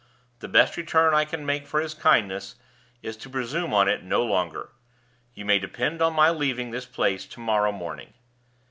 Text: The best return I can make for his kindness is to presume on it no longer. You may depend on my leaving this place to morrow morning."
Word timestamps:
The 0.39 0.47
best 0.47 0.77
return 0.77 1.13
I 1.13 1.25
can 1.25 1.45
make 1.45 1.67
for 1.67 1.79
his 1.79 1.93
kindness 1.93 2.55
is 3.03 3.15
to 3.17 3.29
presume 3.29 3.71
on 3.71 3.87
it 3.87 4.01
no 4.01 4.23
longer. 4.25 4.69
You 5.35 5.45
may 5.45 5.59
depend 5.59 6.01
on 6.01 6.13
my 6.13 6.31
leaving 6.31 6.71
this 6.71 6.87
place 6.87 7.27
to 7.27 7.39
morrow 7.39 7.71
morning." 7.71 8.11